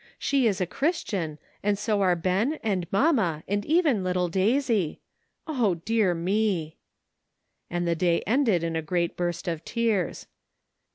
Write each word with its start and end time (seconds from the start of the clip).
She 0.17 0.47
is 0.47 0.59
a 0.59 0.65
Christian, 0.65 1.37
and 1.61 1.77
so 1.77 2.01
are 2.01 2.15
Ben, 2.15 2.55
and 2.63 2.91
mamma, 2.91 3.43
and 3.47 3.63
even 3.63 4.03
little 4.03 4.29
Daisy; 4.29 4.99
O, 5.45 5.75
dear 5.75 6.15
me!" 6.15 6.77
And 7.69 7.87
the 7.87 7.93
day 7.93 8.23
ended 8.25 8.63
in 8.63 8.75
a 8.75 8.81
great 8.81 9.15
burst 9.15 9.47
of 9.47 9.63
tears. 9.63 10.25